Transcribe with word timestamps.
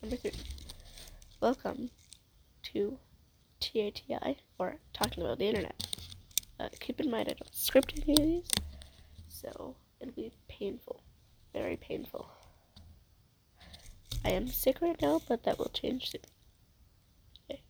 Number 0.00 0.16
three. 0.16 0.30
Welcome 1.40 1.90
to 2.72 2.98
TATI, 3.60 4.36
or 4.56 4.76
Talking 4.92 5.24
About 5.24 5.40
the 5.40 5.48
Internet. 5.48 5.96
Uh, 6.60 6.68
keep 6.78 7.00
in 7.00 7.10
mind 7.10 7.28
I 7.28 7.32
don't 7.32 7.52
script 7.52 7.98
any 8.06 8.12
of 8.12 8.18
these, 8.18 8.48
so 9.28 9.74
it'll 10.00 10.14
be 10.14 10.30
painful. 10.46 11.02
Very 11.52 11.76
painful. 11.76 12.30
I 14.24 14.30
am 14.30 14.46
sick 14.46 14.80
right 14.80 15.00
now, 15.02 15.20
but 15.28 15.42
that 15.42 15.58
will 15.58 15.70
change 15.74 16.12
soon. 16.12 16.20
Okay. 17.50 17.62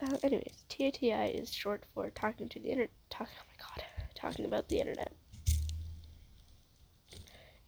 Uh, 0.00 0.16
anyways, 0.22 0.64
TATI 0.70 1.34
is 1.38 1.52
short 1.52 1.82
for 1.92 2.08
Talking 2.08 2.48
to 2.48 2.58
the 2.58 2.70
Internet. 2.70 2.92
Talk, 3.10 3.28
oh 3.30 3.44
my 3.46 3.62
god. 3.62 3.84
Talking 4.14 4.46
about 4.46 4.70
the 4.70 4.80
Internet. 4.80 5.12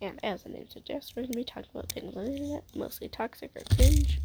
And 0.04 0.22
as 0.22 0.42
the 0.42 0.50
name 0.50 0.68
suggests, 0.68 1.16
we're 1.16 1.22
going 1.22 1.32
to 1.32 1.38
be 1.38 1.44
talking 1.44 1.70
about 1.74 1.90
things 1.90 2.14
on 2.14 2.26
the 2.26 2.32
internet, 2.32 2.64
mostly 2.76 3.08
toxic 3.08 3.52
or 3.56 3.62
cringe, 3.74 4.20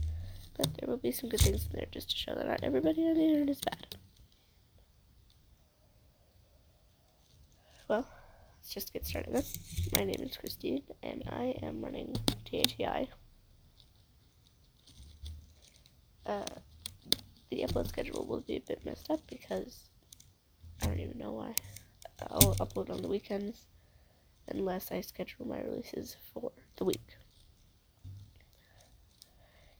but 0.57 0.67
there 0.73 0.89
will 0.89 0.97
be 0.97 1.13
some 1.13 1.29
good 1.29 1.39
things 1.39 1.67
in 1.67 1.69
there 1.71 1.87
just 1.89 2.09
to 2.09 2.17
show 2.17 2.35
that 2.35 2.47
not 2.47 2.63
everybody 2.63 3.01
on 3.03 3.13
the 3.13 3.23
internet 3.23 3.49
is 3.49 3.61
bad. 3.61 3.95
Well, 7.87 8.05
let's 8.57 8.73
just 8.73 8.91
get 8.91 9.05
started 9.05 9.33
then. 9.33 9.43
My 9.95 10.03
name 10.03 10.19
is 10.19 10.35
Christine, 10.35 10.83
and 11.01 11.23
I 11.29 11.55
am 11.63 11.81
running 11.81 12.13
TATI. 12.43 13.07
Uh, 16.25 16.43
the 17.49 17.63
upload 17.65 17.87
schedule 17.87 18.25
will 18.27 18.41
be 18.41 18.57
a 18.57 18.59
bit 18.59 18.85
messed 18.85 19.09
up 19.09 19.21
because 19.27 19.85
I 20.81 20.87
don't 20.87 20.99
even 20.99 21.17
know 21.17 21.31
why. 21.31 21.55
I'll 22.29 22.55
upload 22.55 22.89
on 22.89 23.01
the 23.01 23.07
weekends 23.07 23.61
unless 24.51 24.91
I 24.91 25.01
schedule 25.01 25.47
my 25.47 25.59
releases 25.61 26.15
for 26.33 26.51
the 26.77 26.85
week. 26.85 27.17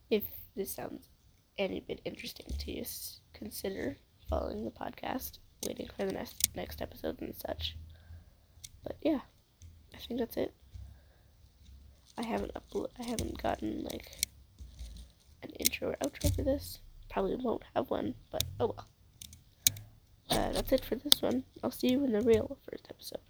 If 0.09 0.23
this 0.55 0.71
sounds 0.71 1.09
any 1.57 1.79
bit 1.81 2.01
interesting 2.05 2.47
to 2.57 2.71
you, 2.71 2.83
consider 3.33 3.97
following 4.29 4.65
the 4.65 4.71
podcast, 4.71 5.39
waiting 5.65 5.89
for 5.95 6.05
the 6.05 6.13
next 6.13 6.49
next 6.55 6.81
episode 6.81 7.21
and 7.21 7.35
such. 7.35 7.75
But 8.83 8.97
yeah, 9.01 9.19
I 9.93 9.97
think 9.97 10.19
that's 10.19 10.37
it. 10.37 10.53
I 12.17 12.25
haven't 12.25 12.53
upload 12.53 12.87
I 12.99 13.03
haven't 13.03 13.41
gotten 13.41 13.83
like 13.83 14.11
an 15.43 15.49
intro 15.59 15.89
or 15.89 15.97
outro 16.03 16.35
for 16.35 16.43
this. 16.43 16.79
Probably 17.09 17.35
won't 17.35 17.63
have 17.75 17.89
one, 17.89 18.15
but 18.31 18.43
oh 18.59 18.75
well. 18.75 18.87
Uh, 20.31 20.51
that's 20.51 20.71
it 20.71 20.85
for 20.85 20.95
this 20.95 21.21
one. 21.21 21.43
I'll 21.63 21.71
see 21.71 21.91
you 21.91 22.03
in 22.03 22.11
the 22.11 22.21
real 22.21 22.57
first 22.69 22.87
episode. 22.89 23.21